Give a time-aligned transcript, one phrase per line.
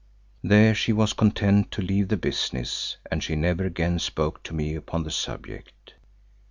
[0.41, 4.73] There she was content to leave the business and she never again spoke to me
[4.73, 5.93] upon the subject.